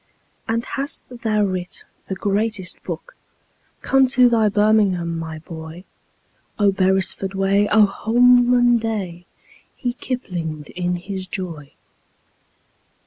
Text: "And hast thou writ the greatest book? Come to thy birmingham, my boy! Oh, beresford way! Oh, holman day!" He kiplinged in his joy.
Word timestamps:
"And 0.47 0.65
hast 0.65 1.09
thou 1.21 1.43
writ 1.43 1.83
the 2.07 2.15
greatest 2.15 2.81
book? 2.81 3.15
Come 3.81 4.07
to 4.07 4.29
thy 4.29 4.49
birmingham, 4.49 5.15
my 5.19 5.37
boy! 5.37 5.83
Oh, 6.57 6.71
beresford 6.71 7.35
way! 7.35 7.69
Oh, 7.71 7.85
holman 7.85 8.77
day!" 8.79 9.27
He 9.75 9.93
kiplinged 9.93 10.69
in 10.69 10.95
his 10.95 11.27
joy. 11.27 11.73